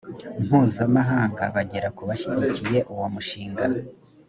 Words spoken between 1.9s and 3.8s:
ku bashyigikiye uwo mushinga